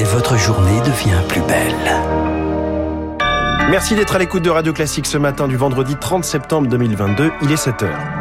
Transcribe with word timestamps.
et 0.00 0.04
votre 0.04 0.38
journée 0.38 0.80
devient 0.80 1.20
plus 1.28 1.42
belle. 1.42 1.74
Merci 3.70 3.94
d'être 3.94 4.16
à 4.16 4.18
l'écoute 4.18 4.42
de 4.42 4.48
Radio 4.48 4.72
Classique 4.72 5.04
ce 5.04 5.18
matin 5.18 5.46
du 5.46 5.56
vendredi 5.56 5.94
30 5.94 6.24
septembre 6.24 6.68
2022. 6.68 7.30
Il 7.42 7.52
est 7.52 7.58
7 7.58 7.82
heures. 7.82 8.19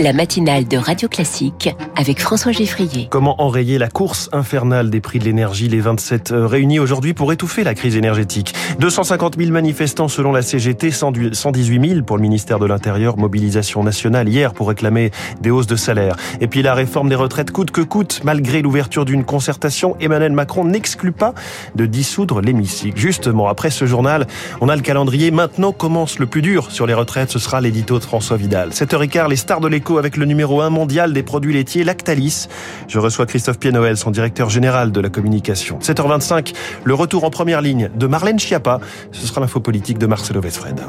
La 0.00 0.12
matinale 0.12 0.66
de 0.66 0.76
Radio 0.76 1.08
Classique 1.08 1.74
avec 1.96 2.20
François 2.20 2.52
Geffrier. 2.52 3.06
Comment 3.10 3.40
enrayer 3.40 3.78
la 3.78 3.88
course 3.88 4.28
infernale 4.32 4.90
des 4.90 5.00
prix 5.00 5.18
de 5.18 5.24
l'énergie? 5.24 5.68
Les 5.68 5.80
27 5.80 6.32
euh, 6.32 6.46
réunis 6.46 6.78
aujourd'hui 6.78 7.14
pour 7.14 7.32
étouffer 7.32 7.64
la 7.64 7.74
crise 7.74 7.96
énergétique. 7.96 8.54
250 8.80 9.36
000 9.38 9.50
manifestants 9.50 10.08
selon 10.08 10.32
la 10.32 10.42
CGT, 10.42 10.90
118 10.90 11.88
000 11.88 12.02
pour 12.02 12.16
le 12.16 12.22
ministère 12.22 12.58
de 12.58 12.66
l'Intérieur, 12.66 13.16
mobilisation 13.16 13.84
nationale 13.84 14.28
hier 14.28 14.54
pour 14.54 14.68
réclamer 14.68 15.10
des 15.40 15.50
hausses 15.50 15.66
de 15.66 15.76
salaire. 15.76 16.16
Et 16.40 16.46
puis 16.46 16.62
la 16.62 16.74
réforme 16.74 17.08
des 17.08 17.14
retraites 17.14 17.50
coûte 17.50 17.70
que 17.70 17.82
coûte, 17.82 18.20
malgré 18.24 18.62
l'ouverture 18.62 19.04
d'une 19.04 19.24
concertation, 19.24 19.96
Emmanuel 20.00 20.32
Macron 20.32 20.64
n'exclut 20.64 21.12
pas 21.12 21.34
de 21.74 21.86
dissoudre 21.86 22.40
l'hémicycle. 22.40 22.98
Justement, 22.98 23.48
après 23.48 23.70
ce 23.70 23.84
journal, 23.84 24.26
on 24.60 24.68
a 24.68 24.76
le 24.76 24.82
calendrier. 24.82 25.30
Maintenant 25.30 25.72
commence 25.72 26.18
le 26.18 26.26
plus 26.26 26.42
dur 26.42 26.70
sur 26.70 26.86
les 26.86 26.94
retraites. 26.94 27.30
Ce 27.30 27.38
sera 27.38 27.60
l'édito 27.60 27.98
de 27.98 28.04
François 28.04 28.36
Vidal. 28.36 28.70
7h15, 28.70 29.28
les 29.28 29.36
stars 29.36 29.60
de 29.60 29.73
avec 29.98 30.16
le 30.16 30.24
numéro 30.24 30.60
1 30.60 30.70
mondial 30.70 31.12
des 31.12 31.22
produits 31.22 31.52
laitiers 31.52 31.82
Lactalis. 31.82 32.46
Je 32.86 32.98
reçois 32.98 33.26
Christophe 33.26 33.58
Pienoël, 33.58 33.96
son 33.96 34.10
directeur 34.10 34.48
général 34.48 34.92
de 34.92 35.00
la 35.00 35.08
communication. 35.08 35.78
7h25, 35.80 36.54
le 36.84 36.94
retour 36.94 37.24
en 37.24 37.30
première 37.30 37.60
ligne 37.60 37.90
de 37.94 38.06
Marlène 38.06 38.38
Schiappa. 38.38 38.80
Ce 39.10 39.26
sera 39.26 39.40
l'info 39.40 39.60
politique 39.60 39.98
de 39.98 40.06
Marcelo 40.06 40.40
Vesfred. 40.40 40.80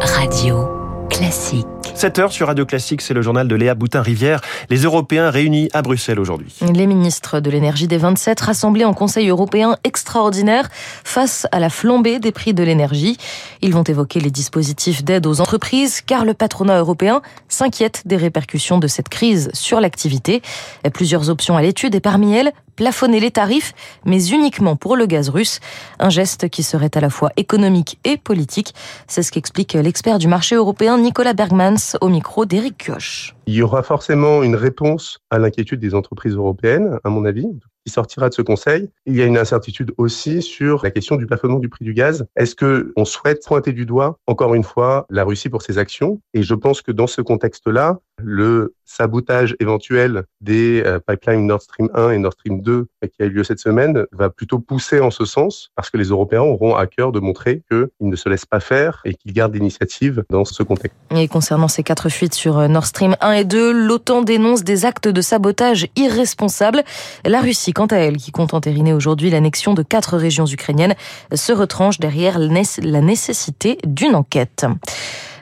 Radio 0.00 0.68
classique. 1.08 1.81
7 1.94 2.18
heures 2.18 2.32
sur 2.32 2.46
Radio 2.48 2.66
Classique, 2.66 3.00
c'est 3.00 3.14
le 3.14 3.22
journal 3.22 3.46
de 3.46 3.54
Léa 3.54 3.74
Boutin-Rivière. 3.74 4.40
Les 4.70 4.78
Européens 4.78 5.30
réunis 5.30 5.68
à 5.72 5.82
Bruxelles 5.82 6.18
aujourd'hui. 6.18 6.52
Les 6.72 6.86
ministres 6.86 7.38
de 7.38 7.50
l'énergie 7.50 7.86
des 7.86 7.98
27 7.98 8.40
rassemblés 8.40 8.84
en 8.84 8.94
Conseil 8.94 9.28
européen 9.28 9.76
extraordinaire 9.84 10.68
face 11.04 11.46
à 11.52 11.60
la 11.60 11.70
flambée 11.70 12.18
des 12.18 12.32
prix 12.32 12.54
de 12.54 12.62
l'énergie. 12.64 13.18
Ils 13.60 13.72
vont 13.72 13.84
évoquer 13.84 14.20
les 14.20 14.30
dispositifs 14.30 15.04
d'aide 15.04 15.26
aux 15.26 15.40
entreprises 15.40 16.00
car 16.00 16.24
le 16.24 16.34
patronat 16.34 16.78
européen 16.78 17.22
s'inquiète 17.48 18.02
des 18.06 18.16
répercussions 18.16 18.78
de 18.78 18.88
cette 18.88 19.08
crise 19.08 19.50
sur 19.52 19.80
l'activité. 19.80 20.42
Plusieurs 20.92 21.30
options 21.30 21.56
à 21.56 21.62
l'étude 21.62 21.94
et 21.94 22.00
parmi 22.00 22.34
elles, 22.34 22.52
plafonner 22.76 23.20
les 23.20 23.30
tarifs, 23.30 23.74
mais 24.04 24.28
uniquement 24.28 24.76
pour 24.76 24.96
le 24.96 25.06
gaz 25.06 25.28
russe. 25.28 25.60
Un 25.98 26.10
geste 26.10 26.48
qui 26.48 26.62
serait 26.62 26.90
à 26.94 27.00
la 27.00 27.10
fois 27.10 27.30
économique 27.36 27.98
et 28.04 28.16
politique. 28.16 28.74
C'est 29.06 29.22
ce 29.22 29.32
qu'explique 29.32 29.74
l'expert 29.74 30.18
du 30.18 30.28
marché 30.28 30.56
européen 30.56 30.98
Nicolas 30.98 31.34
Bergmans 31.34 31.96
au 32.00 32.08
micro 32.08 32.46
d'Éric 32.46 32.78
Kioch. 32.78 33.34
Il 33.46 33.54
y 33.54 33.62
aura 33.62 33.82
forcément 33.82 34.42
une 34.42 34.56
réponse 34.56 35.18
à 35.30 35.38
l'inquiétude 35.38 35.80
des 35.80 35.94
entreprises 35.94 36.34
européennes, 36.34 36.98
à 37.04 37.10
mon 37.10 37.24
avis 37.24 37.46
qui 37.84 37.92
sortira 37.92 38.28
de 38.28 38.34
ce 38.34 38.42
conseil. 38.42 38.90
Il 39.06 39.16
y 39.16 39.22
a 39.22 39.26
une 39.26 39.38
incertitude 39.38 39.92
aussi 39.96 40.42
sur 40.42 40.82
la 40.82 40.90
question 40.90 41.16
du 41.16 41.26
plafonnement 41.26 41.58
du 41.58 41.68
prix 41.68 41.84
du 41.84 41.94
gaz. 41.94 42.26
Est-ce 42.36 42.54
que 42.54 42.92
on 42.96 43.04
souhaite 43.04 43.44
pointer 43.44 43.72
du 43.72 43.86
doigt, 43.86 44.18
encore 44.26 44.54
une 44.54 44.64
fois, 44.64 45.06
la 45.10 45.24
Russie 45.24 45.48
pour 45.48 45.62
ses 45.62 45.78
actions? 45.78 46.20
Et 46.34 46.42
je 46.42 46.54
pense 46.54 46.82
que 46.82 46.92
dans 46.92 47.06
ce 47.06 47.20
contexte-là, 47.20 47.98
le 48.18 48.74
sabotage 48.84 49.56
éventuel 49.58 50.24
des 50.40 50.82
euh, 50.84 51.00
pipelines 51.00 51.46
Nord 51.46 51.62
Stream 51.62 51.88
1 51.94 52.10
et 52.10 52.18
Nord 52.18 52.34
Stream 52.34 52.60
2 52.60 52.86
qui 53.08 53.22
a 53.22 53.26
eu 53.26 53.30
lieu 53.30 53.44
cette 53.44 53.58
semaine 53.58 54.04
va 54.12 54.30
plutôt 54.30 54.58
pousser 54.58 55.00
en 55.00 55.10
ce 55.10 55.24
sens 55.24 55.70
parce 55.74 55.90
que 55.90 55.96
les 55.96 56.06
Européens 56.06 56.42
auront 56.42 56.74
à 56.74 56.86
cœur 56.86 57.12
de 57.12 57.20
montrer 57.20 57.62
qu'ils 57.70 57.88
ne 58.00 58.16
se 58.16 58.28
laissent 58.28 58.46
pas 58.46 58.60
faire 58.60 59.00
et 59.04 59.14
qu'ils 59.14 59.32
gardent 59.32 59.54
l'initiative 59.54 60.24
dans 60.30 60.44
ce 60.44 60.62
contexte. 60.62 60.96
Et 61.14 61.26
concernant 61.28 61.68
ces 61.68 61.82
quatre 61.82 62.08
fuites 62.08 62.34
sur 62.34 62.58
euh, 62.58 62.68
Nord 62.68 62.86
Stream 62.86 63.16
1 63.20 63.32
et 63.32 63.44
2, 63.44 63.72
l'OTAN 63.72 64.22
dénonce 64.22 64.62
des 64.62 64.84
actes 64.84 65.08
de 65.08 65.20
sabotage 65.20 65.88
irresponsables. 65.96 66.82
La 67.24 67.40
Russie, 67.40 67.71
quant 67.72 67.86
à 67.86 67.96
elle, 67.96 68.16
qui 68.16 68.30
compte 68.30 68.54
entériner 68.54 68.92
aujourd'hui 68.92 69.30
l'annexion 69.30 69.74
de 69.74 69.82
quatre 69.82 70.16
régions 70.16 70.46
ukrainiennes, 70.46 70.94
se 71.34 71.52
retranche 71.52 71.98
derrière 71.98 72.38
la 72.38 73.00
nécessité 73.00 73.78
d'une 73.84 74.14
enquête. 74.14 74.66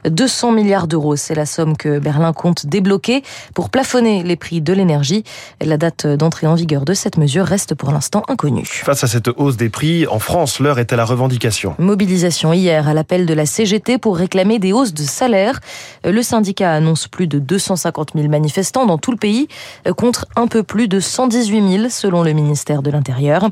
200 0.08 0.52
milliards 0.52 0.86
d'euros, 0.86 1.16
c'est 1.16 1.34
la 1.34 1.46
somme 1.46 1.76
que 1.76 1.98
Berlin 1.98 2.32
compte 2.32 2.66
débloquer 2.66 3.22
pour 3.54 3.70
plafonner 3.70 4.22
les 4.22 4.36
prix 4.36 4.60
de 4.60 4.72
l'énergie. 4.72 5.24
La 5.60 5.76
date 5.76 6.06
d'entrée 6.06 6.46
en 6.46 6.54
vigueur 6.54 6.84
de 6.84 6.94
cette 6.94 7.16
mesure 7.16 7.44
reste 7.44 7.74
pour 7.74 7.90
l'instant 7.92 8.22
inconnue. 8.28 8.66
Face 8.66 9.04
à 9.04 9.06
cette 9.06 9.28
hausse 9.36 9.56
des 9.56 9.68
prix, 9.68 10.06
en 10.06 10.18
France, 10.18 10.60
l'heure 10.60 10.78
est 10.78 10.92
à 10.92 10.96
la 10.96 11.04
revendication. 11.04 11.74
Mobilisation 11.78 12.52
hier 12.52 12.88
à 12.88 12.94
l'appel 12.94 13.26
de 13.26 13.34
la 13.34 13.46
CGT 13.46 13.98
pour 13.98 14.16
réclamer 14.16 14.58
des 14.58 14.72
hausses 14.72 14.94
de 14.94 15.02
salaire. 15.02 15.60
Le 16.04 16.22
syndicat 16.22 16.72
annonce 16.72 17.08
plus 17.08 17.26
de 17.26 17.38
250 17.38 18.12
000 18.14 18.28
manifestants 18.28 18.86
dans 18.86 18.98
tout 18.98 19.10
le 19.10 19.16
pays 19.16 19.48
contre 19.96 20.26
un 20.36 20.46
peu 20.46 20.62
plus 20.62 20.88
de 20.88 21.00
118 21.00 21.78
000 21.78 21.88
selon 21.88 22.22
le 22.22 22.32
ministère 22.32 22.82
de 22.82 22.90
l'Intérieur. 22.90 23.48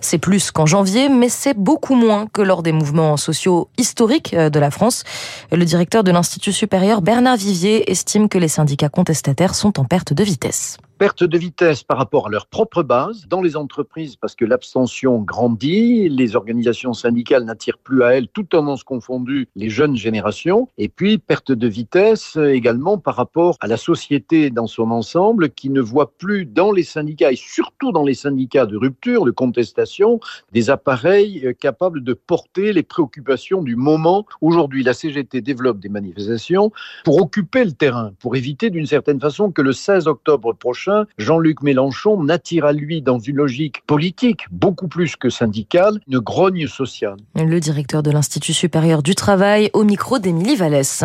C'est 0.00 0.18
plus 0.18 0.50
qu'en 0.50 0.66
janvier, 0.66 1.08
mais 1.08 1.28
c'est 1.28 1.56
beaucoup 1.56 1.94
moins 1.94 2.26
que 2.32 2.42
lors 2.42 2.62
des 2.62 2.72
mouvements 2.72 3.16
sociaux 3.16 3.68
historiques 3.78 4.34
de 4.34 4.58
la 4.58 4.70
France. 4.70 5.04
Le 5.50 5.64
directeur 5.64 5.91
de 6.00 6.10
l'Institut 6.10 6.52
supérieur 6.52 7.02
Bernard 7.02 7.36
Vivier 7.36 7.90
estime 7.90 8.30
que 8.30 8.38
les 8.38 8.48
syndicats 8.48 8.88
contestataires 8.88 9.54
sont 9.54 9.78
en 9.78 9.84
perte 9.84 10.14
de 10.14 10.24
vitesse 10.24 10.78
perte 11.02 11.24
de 11.24 11.36
vitesse 11.36 11.82
par 11.82 11.98
rapport 11.98 12.28
à 12.28 12.30
leur 12.30 12.46
propre 12.46 12.84
base 12.84 13.26
dans 13.26 13.42
les 13.42 13.56
entreprises 13.56 14.14
parce 14.14 14.36
que 14.36 14.44
l'abstention 14.44 15.18
grandit, 15.18 16.08
les 16.08 16.36
organisations 16.36 16.92
syndicales 16.92 17.42
n'attirent 17.42 17.78
plus 17.78 18.04
à 18.04 18.14
elles, 18.14 18.28
tout 18.28 18.44
tendance 18.44 18.84
confondues, 18.84 19.48
les 19.56 19.68
jeunes 19.68 19.96
générations, 19.96 20.68
et 20.78 20.88
puis 20.88 21.18
perte 21.18 21.50
de 21.50 21.66
vitesse 21.66 22.36
également 22.36 22.98
par 22.98 23.16
rapport 23.16 23.56
à 23.60 23.66
la 23.66 23.76
société 23.76 24.50
dans 24.50 24.68
son 24.68 24.92
ensemble 24.92 25.50
qui 25.50 25.70
ne 25.70 25.80
voit 25.80 26.12
plus 26.12 26.46
dans 26.46 26.70
les 26.70 26.84
syndicats 26.84 27.32
et 27.32 27.36
surtout 27.36 27.90
dans 27.90 28.04
les 28.04 28.14
syndicats 28.14 28.66
de 28.66 28.76
rupture, 28.76 29.24
de 29.24 29.32
contestation, 29.32 30.20
des 30.52 30.70
appareils 30.70 31.44
euh, 31.44 31.52
capables 31.52 32.04
de 32.04 32.14
porter 32.14 32.72
les 32.72 32.84
préoccupations 32.84 33.60
du 33.60 33.74
moment. 33.74 34.24
Aujourd'hui, 34.40 34.84
la 34.84 34.94
CGT 34.94 35.40
développe 35.40 35.80
des 35.80 35.88
manifestations 35.88 36.70
pour 37.02 37.20
occuper 37.20 37.64
le 37.64 37.72
terrain, 37.72 38.12
pour 38.20 38.36
éviter 38.36 38.70
d'une 38.70 38.86
certaine 38.86 39.18
façon 39.18 39.50
que 39.50 39.62
le 39.62 39.72
16 39.72 40.06
octobre 40.06 40.52
prochain, 40.52 40.91
Jean-Luc 41.18 41.62
Mélenchon 41.62 42.22
n'attire 42.22 42.64
à 42.64 42.72
lui 42.72 43.02
dans 43.02 43.18
une 43.18 43.36
logique 43.36 43.84
politique 43.86 44.46
beaucoup 44.50 44.88
plus 44.88 45.16
que 45.16 45.30
syndicale 45.30 46.00
une 46.08 46.18
grogne 46.18 46.66
sociale. 46.66 47.16
Le 47.34 47.60
directeur 47.60 48.02
de 48.02 48.10
l'Institut 48.10 48.52
supérieur 48.52 49.02
du 49.02 49.14
travail 49.14 49.70
au 49.72 49.84
micro 49.84 50.18
d'Émilie 50.18 50.56
Vallès. 50.56 51.04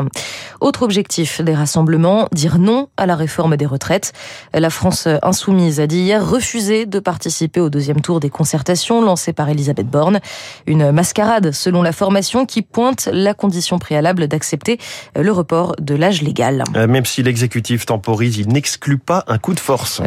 Autre 0.62 0.84
objectif 0.84 1.42
des 1.42 1.54
rassemblements, 1.54 2.28
dire 2.32 2.58
non 2.58 2.90
à 2.98 3.06
la 3.06 3.16
réforme 3.16 3.58
des 3.58 3.66
retraites. 3.66 4.14
La 4.54 4.70
France 4.70 5.08
insoumise 5.22 5.80
a 5.80 5.88
dit 5.88 6.00
hier 6.00 6.28
refuser 6.28 6.86
de 6.86 7.00
participer 7.00 7.60
au 7.60 7.70
deuxième 7.70 8.02
tour 8.02 8.20
des 8.20 8.30
concertations 8.30 9.02
lancées 9.02 9.34
par 9.34 9.50
Elisabeth 9.50 9.88
Borne. 9.88 10.20
Une 10.66 10.92
mascarade 10.92 11.52
selon 11.52 11.82
la 11.82 11.92
formation 11.92 12.46
qui 12.46 12.62
pointe 12.62 13.10
la 13.12 13.34
condition 13.34 13.80
préalable 13.80 14.28
d'accepter 14.28 14.78
le 15.16 15.32
report 15.32 15.76
de 15.80 15.96
l'âge 15.96 16.22
légal. 16.22 16.64
Euh, 16.76 16.88
même 16.88 17.06
si 17.06 17.24
l'exécutif 17.24 17.86
temporise, 17.86 18.38
il 18.38 18.48
n'exclut 18.48 18.98
pas 18.98 19.24
un 19.28 19.38
coup 19.38 19.54
de 19.54 19.60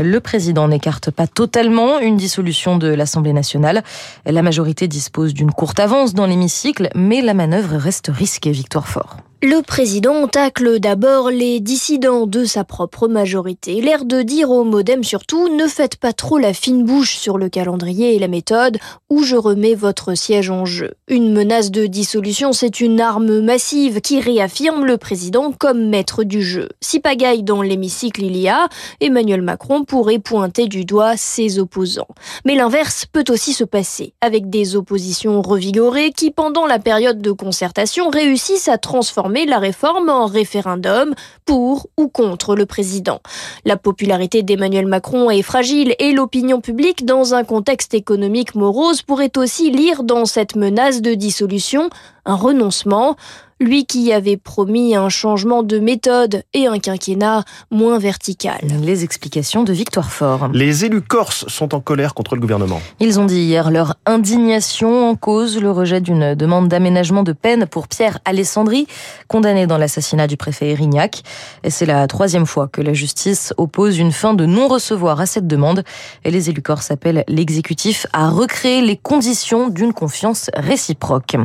le 0.02 0.18
président 0.20 0.68
n'écarte 0.68 1.10
pas 1.10 1.26
totalement 1.26 1.98
une 1.98 2.16
dissolution 2.16 2.78
de 2.78 2.88
l'Assemblée 2.88 3.32
nationale. 3.32 3.82
La 4.24 4.42
majorité 4.42 4.88
dispose 4.88 5.34
d'une 5.34 5.52
courte 5.52 5.80
avance 5.80 6.14
dans 6.14 6.26
l'hémicycle, 6.26 6.88
mais 6.94 7.20
la 7.20 7.34
manœuvre 7.34 7.76
reste 7.76 8.10
risquée, 8.12 8.52
Victoire 8.52 8.88
Fort. 8.88 9.16
Le 9.42 9.62
président 9.62 10.28
tacle 10.28 10.80
d'abord 10.80 11.30
les 11.30 11.60
dissidents 11.60 12.26
de 12.26 12.44
sa 12.44 12.62
propre 12.62 13.08
majorité. 13.08 13.80
L'air 13.80 14.04
de 14.04 14.20
dire 14.20 14.50
au 14.50 14.64
modem 14.64 15.02
surtout, 15.02 15.48
ne 15.48 15.66
faites 15.66 15.96
pas 15.96 16.12
trop 16.12 16.36
la 16.36 16.52
fine 16.52 16.84
bouche 16.84 17.16
sur 17.16 17.38
le 17.38 17.48
calendrier 17.48 18.14
et 18.14 18.18
la 18.18 18.28
méthode, 18.28 18.76
ou 19.08 19.22
je 19.22 19.36
remets 19.36 19.74
votre 19.74 20.14
siège 20.14 20.50
en 20.50 20.66
jeu. 20.66 20.90
Une 21.08 21.32
menace 21.32 21.70
de 21.70 21.86
dissolution, 21.86 22.52
c'est 22.52 22.82
une 22.82 23.00
arme 23.00 23.40
massive 23.40 24.02
qui 24.02 24.20
réaffirme 24.20 24.84
le 24.84 24.98
président 24.98 25.52
comme 25.52 25.88
maître 25.88 26.22
du 26.22 26.42
jeu. 26.42 26.68
Si 26.82 27.00
pagaille 27.00 27.42
dans 27.42 27.62
l'hémicycle 27.62 28.22
il 28.22 28.36
y 28.36 28.46
a, 28.46 28.68
Emmanuel 29.00 29.40
Macron 29.40 29.84
pourrait 29.84 30.18
pointer 30.18 30.66
du 30.66 30.84
doigt 30.84 31.16
ses 31.16 31.58
opposants. 31.58 32.08
Mais 32.44 32.56
l'inverse 32.56 33.06
peut 33.10 33.24
aussi 33.30 33.54
se 33.54 33.64
passer, 33.64 34.12
avec 34.20 34.50
des 34.50 34.76
oppositions 34.76 35.40
revigorées 35.40 36.12
qui, 36.12 36.30
pendant 36.30 36.66
la 36.66 36.78
période 36.78 37.22
de 37.22 37.32
concertation, 37.32 38.10
réussissent 38.10 38.68
à 38.68 38.76
transformer 38.76 39.29
la 39.46 39.58
réforme 39.58 40.08
en 40.08 40.26
référendum 40.26 41.14
pour 41.46 41.88
ou 41.96 42.08
contre 42.08 42.56
le 42.56 42.66
président. 42.66 43.20
La 43.64 43.76
popularité 43.76 44.42
d'Emmanuel 44.42 44.86
Macron 44.86 45.30
est 45.30 45.42
fragile 45.42 45.94
et 45.98 46.12
l'opinion 46.12 46.60
publique, 46.60 47.04
dans 47.04 47.34
un 47.34 47.44
contexte 47.44 47.94
économique 47.94 48.54
morose, 48.54 49.02
pourrait 49.02 49.32
aussi 49.36 49.70
lire 49.70 50.02
dans 50.02 50.24
cette 50.24 50.56
menace 50.56 51.00
de 51.00 51.14
dissolution 51.14 51.90
un 52.24 52.34
renoncement. 52.34 53.16
Lui 53.62 53.84
qui 53.84 54.10
avait 54.10 54.38
promis 54.38 54.96
un 54.96 55.10
changement 55.10 55.62
de 55.62 55.78
méthode 55.78 56.44
et 56.54 56.66
un 56.66 56.78
quinquennat 56.78 57.44
moins 57.70 57.98
vertical. 57.98 58.58
Les 58.80 59.04
explications 59.04 59.64
de 59.64 59.74
Victoire 59.74 60.10
Fort. 60.10 60.48
Les 60.54 60.86
élus 60.86 61.02
corses 61.02 61.46
sont 61.46 61.74
en 61.74 61.80
colère 61.80 62.14
contre 62.14 62.36
le 62.36 62.40
gouvernement. 62.40 62.80
Ils 63.00 63.20
ont 63.20 63.26
dit 63.26 63.42
hier 63.42 63.70
leur 63.70 63.96
indignation 64.06 65.10
en 65.10 65.14
cause 65.14 65.60
le 65.60 65.70
rejet 65.70 66.00
d'une 66.00 66.34
demande 66.34 66.68
d'aménagement 66.68 67.22
de 67.22 67.34
peine 67.34 67.66
pour 67.66 67.86
Pierre 67.86 68.18
Alessandri, 68.24 68.86
condamné 69.28 69.66
dans 69.66 69.76
l'assassinat 69.76 70.26
du 70.26 70.38
préfet 70.38 70.70
Erignac. 70.70 71.20
Et 71.62 71.68
c'est 71.68 71.84
la 71.84 72.06
troisième 72.06 72.46
fois 72.46 72.66
que 72.66 72.80
la 72.80 72.94
justice 72.94 73.52
oppose 73.58 73.98
une 73.98 74.12
fin 74.12 74.32
de 74.32 74.46
non-recevoir 74.46 75.20
à 75.20 75.26
cette 75.26 75.46
demande. 75.46 75.84
Et 76.24 76.30
les 76.30 76.48
élus 76.48 76.62
corses 76.62 76.90
appellent 76.90 77.24
l'exécutif 77.28 78.06
à 78.14 78.30
recréer 78.30 78.80
les 78.80 78.96
conditions 78.96 79.68
d'une 79.68 79.92
confiance 79.92 80.50
réciproque. 80.56 81.36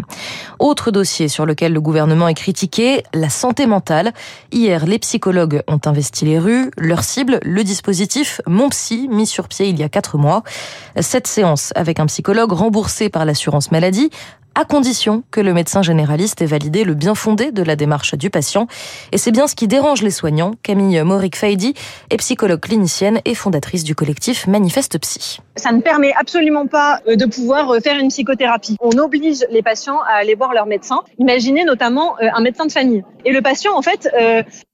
Autre 0.59 0.91
dossier 0.91 1.27
sur 1.27 1.45
lequel 1.45 1.73
le 1.73 1.81
gouvernement 1.81 2.04
gouvernement 2.05 2.27
est 2.27 2.35
critiqué, 2.35 3.03
la 3.15 3.29
santé 3.29 3.65
mentale. 3.65 4.13
Hier, 4.51 4.85
les 4.85 4.99
psychologues 4.99 5.63
ont 5.67 5.79
investi 5.85 6.25
les 6.25 6.37
rues. 6.37 6.69
Leur 6.77 7.03
cible, 7.03 7.39
le 7.41 7.63
dispositif 7.63 8.41
Mon 8.45 8.69
Psy, 8.69 9.07
mis 9.09 9.25
sur 9.25 9.47
pied 9.47 9.69
il 9.69 9.79
y 9.79 9.81
a 9.81 9.89
quatre 9.89 10.19
mois. 10.19 10.43
Cette 10.99 11.25
séance 11.25 11.73
avec 11.75 11.99
un 11.99 12.05
psychologue 12.05 12.51
remboursé 12.51 13.09
par 13.09 13.25
l'assurance 13.25 13.71
maladie 13.71 14.11
à 14.55 14.65
condition 14.65 15.23
que 15.31 15.41
le 15.41 15.53
médecin 15.53 15.81
généraliste 15.81 16.41
ait 16.41 16.45
validé 16.45 16.83
le 16.83 16.93
bien 16.93 17.13
fondé 17.13 17.51
de 17.51 17.61
la 17.61 17.75
démarche 17.75 18.15
du 18.15 18.29
patient. 18.29 18.67
Et 19.11 19.17
c'est 19.17 19.31
bien 19.31 19.47
ce 19.47 19.55
qui 19.55 19.67
dérange 19.67 20.01
les 20.01 20.11
soignants. 20.11 20.53
Camille 20.63 21.01
Moric 21.03 21.35
Faidi 21.35 21.73
est 22.09 22.17
psychologue 22.17 22.61
clinicienne 22.61 23.19
et 23.25 23.35
fondatrice 23.35 23.83
du 23.83 23.95
collectif 23.95 24.47
Manifeste 24.47 24.97
Psy. 24.99 25.39
Ça 25.57 25.71
ne 25.71 25.81
permet 25.81 26.13
absolument 26.13 26.67
pas 26.67 27.01
euh, 27.07 27.15
de 27.15 27.25
pouvoir 27.25 27.69
euh, 27.69 27.79
faire 27.79 27.97
une 27.97 28.09
psychothérapie. 28.09 28.77
On 28.79 28.97
oblige 28.97 29.45
les 29.49 29.61
patients 29.61 29.99
à 30.01 30.13
aller 30.15 30.35
voir 30.35 30.53
leur 30.53 30.65
médecin. 30.65 31.01
Imaginez 31.19 31.63
notamment 31.63 32.15
euh, 32.19 32.27
un 32.33 32.41
médecin 32.41 32.65
de 32.65 32.71
famille. 32.71 33.03
Et 33.23 33.31
le 33.31 33.41
patient, 33.41 33.75
en 33.75 33.81
fait, 33.81 34.07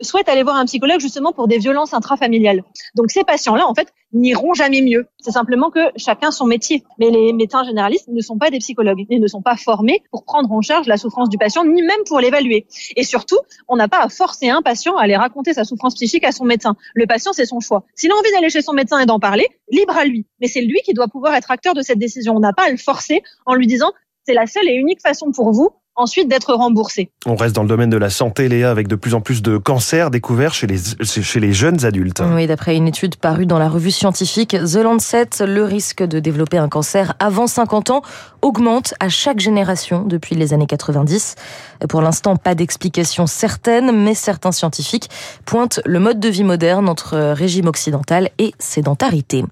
souhaite 0.01 0.27
aller 0.27 0.43
voir 0.43 0.57
un 0.57 0.65
psychologue 0.65 0.99
justement 0.99 1.31
pour 1.31 1.47
des 1.47 1.57
violences 1.57 1.93
intrafamiliales. 1.93 2.63
Donc 2.95 3.09
ces 3.09 3.23
patients-là, 3.23 3.65
en 3.65 3.73
fait, 3.73 3.93
n'iront 4.13 4.53
jamais 4.53 4.81
mieux. 4.81 5.07
C'est 5.19 5.31
simplement 5.31 5.69
que 5.69 5.79
chacun 5.95 6.31
son 6.31 6.45
métier. 6.45 6.83
Mais 6.99 7.09
les 7.09 7.33
médecins 7.33 7.63
généralistes 7.63 8.07
ne 8.07 8.21
sont 8.21 8.37
pas 8.37 8.49
des 8.49 8.59
psychologues. 8.59 9.05
Ils 9.09 9.21
ne 9.21 9.27
sont 9.27 9.41
pas 9.41 9.55
formés 9.55 10.03
pour 10.11 10.23
prendre 10.23 10.51
en 10.51 10.61
charge 10.61 10.87
la 10.87 10.97
souffrance 10.97 11.29
du 11.29 11.37
patient, 11.37 11.65
ni 11.65 11.81
même 11.81 12.03
pour 12.05 12.19
l'évaluer. 12.19 12.65
Et 12.95 13.03
surtout, 13.03 13.37
on 13.67 13.75
n'a 13.75 13.87
pas 13.87 14.01
à 14.01 14.09
forcer 14.09 14.49
un 14.49 14.61
patient 14.61 14.95
à 14.97 15.03
aller 15.03 15.15
raconter 15.15 15.53
sa 15.53 15.63
souffrance 15.63 15.95
psychique 15.95 16.23
à 16.23 16.31
son 16.31 16.45
médecin. 16.45 16.75
Le 16.93 17.05
patient, 17.07 17.33
c'est 17.33 17.45
son 17.45 17.59
choix. 17.59 17.85
S'il 17.95 18.11
a 18.11 18.15
envie 18.15 18.31
d'aller 18.31 18.49
chez 18.49 18.61
son 18.61 18.73
médecin 18.73 18.99
et 18.99 19.05
d'en 19.05 19.19
parler, 19.19 19.47
libre 19.69 19.95
à 19.97 20.05
lui. 20.05 20.25
Mais 20.39 20.47
c'est 20.47 20.61
lui 20.61 20.81
qui 20.83 20.93
doit 20.93 21.07
pouvoir 21.07 21.33
être 21.35 21.51
acteur 21.51 21.73
de 21.73 21.81
cette 21.81 21.99
décision. 21.99 22.35
On 22.35 22.39
n'a 22.39 22.53
pas 22.53 22.67
à 22.67 22.71
le 22.71 22.77
forcer 22.77 23.23
en 23.45 23.55
lui 23.55 23.67
disant 23.67 23.91
c'est 24.25 24.33
la 24.33 24.45
seule 24.45 24.67
et 24.67 24.73
unique 24.73 25.01
façon 25.01 25.31
pour 25.31 25.51
vous 25.51 25.71
ensuite 26.01 26.27
d'être 26.27 26.53
remboursé. 26.53 27.09
On 27.25 27.35
reste 27.35 27.55
dans 27.55 27.63
le 27.63 27.69
domaine 27.69 27.89
de 27.89 27.97
la 27.97 28.09
santé, 28.09 28.49
Léa, 28.49 28.71
avec 28.71 28.87
de 28.87 28.95
plus 28.95 29.13
en 29.13 29.21
plus 29.21 29.41
de 29.41 29.57
cancers 29.57 30.11
découverts 30.11 30.53
chez 30.53 30.67
les, 30.67 30.77
chez 31.03 31.39
les 31.39 31.53
jeunes 31.53 31.85
adultes. 31.85 32.21
Oui, 32.33 32.47
d'après 32.47 32.75
une 32.75 32.87
étude 32.87 33.15
parue 33.15 33.45
dans 33.45 33.59
la 33.59 33.69
revue 33.69 33.91
scientifique 33.91 34.51
The 34.51 34.77
Lancet, 34.77 35.29
le 35.45 35.63
risque 35.63 36.03
de 36.03 36.19
développer 36.19 36.57
un 36.57 36.69
cancer 36.69 37.13
avant 37.19 37.47
50 37.47 37.91
ans 37.91 38.01
augmente 38.41 38.93
à 38.99 39.09
chaque 39.09 39.39
génération 39.39 40.03
depuis 40.03 40.35
les 40.35 40.53
années 40.53 40.67
90. 40.67 41.35
Pour 41.89 42.01
l'instant, 42.01 42.35
pas 42.35 42.55
d'explication 42.55 43.27
certaine, 43.27 43.91
mais 43.91 44.13
certains 44.13 44.51
scientifiques 44.51 45.09
pointent 45.45 45.79
le 45.85 45.99
mode 45.99 46.19
de 46.19 46.29
vie 46.29 46.43
moderne 46.43 46.89
entre 46.89 47.17
régime 47.33 47.67
occidental 47.67 48.29
et 48.37 48.53
sédentarité. 48.59 49.43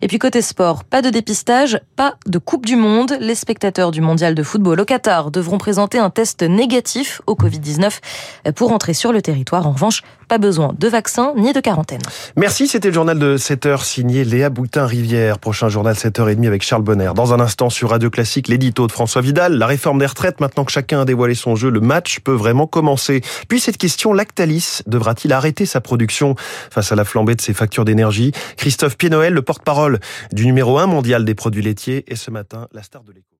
Et 0.00 0.08
puis 0.08 0.18
côté 0.18 0.42
sport, 0.42 0.84
pas 0.84 1.02
de 1.02 1.10
dépistage, 1.10 1.80
pas 1.96 2.14
de 2.26 2.38
Coupe 2.38 2.66
du 2.66 2.76
Monde. 2.76 3.16
Les 3.20 3.34
spectateurs 3.34 3.90
du 3.90 4.00
mondial 4.00 4.34
de 4.34 4.42
football 4.42 4.80
au 4.80 4.84
Qatar 4.84 5.30
devront 5.30 5.58
présenter 5.58 5.83
un 5.92 6.10
test 6.10 6.42
négatif 6.42 7.22
au 7.26 7.34
Covid-19 7.34 8.52
pour 8.54 8.72
entrer 8.72 8.94
sur 8.94 9.12
le 9.12 9.22
territoire. 9.22 9.66
En 9.66 9.72
revanche, 9.72 10.02
pas 10.28 10.38
besoin 10.38 10.74
de 10.78 10.88
vaccin 10.88 11.32
ni 11.36 11.52
de 11.52 11.60
quarantaine. 11.60 12.00
Merci, 12.36 12.66
c'était 12.66 12.88
le 12.88 12.94
journal 12.94 13.18
de 13.18 13.36
7h 13.36 13.84
signé 13.84 14.24
Léa 14.24 14.50
Boutin-Rivière. 14.50 15.38
Prochain 15.38 15.68
journal 15.68 15.94
7h30 15.94 16.46
avec 16.46 16.62
Charles 16.62 16.82
Bonner. 16.82 17.12
Dans 17.14 17.34
un 17.34 17.40
instant 17.40 17.70
sur 17.70 17.90
Radio 17.90 18.10
Classique, 18.10 18.48
l'édito 18.48 18.86
de 18.86 18.92
François 18.92 19.22
Vidal. 19.22 19.58
La 19.58 19.66
réforme 19.66 19.98
des 19.98 20.06
retraites, 20.06 20.40
maintenant 20.40 20.64
que 20.64 20.72
chacun 20.72 21.02
a 21.02 21.04
dévoilé 21.04 21.34
son 21.34 21.56
jeu, 21.56 21.70
le 21.70 21.80
match 21.80 22.20
peut 22.20 22.32
vraiment 22.32 22.66
commencer. 22.66 23.20
Puis 23.48 23.60
cette 23.60 23.76
question, 23.76 24.12
Lactalis 24.12 24.80
devra-t-il 24.86 25.32
arrêter 25.32 25.66
sa 25.66 25.80
production 25.80 26.34
face 26.70 26.90
à 26.90 26.96
la 26.96 27.04
flambée 27.04 27.34
de 27.34 27.40
ses 27.40 27.54
factures 27.54 27.84
d'énergie? 27.84 28.32
Christophe 28.56 28.96
Pied-Noël, 28.96 29.32
le 29.32 29.42
porte-parole 29.42 30.00
du 30.32 30.46
numéro 30.46 30.78
1 30.78 30.86
mondial 30.86 31.24
des 31.24 31.34
produits 31.34 31.62
laitiers, 31.62 32.04
est 32.08 32.16
ce 32.16 32.30
matin 32.30 32.68
la 32.72 32.82
star 32.82 33.02
de 33.02 33.12
l'écho. 33.12 33.33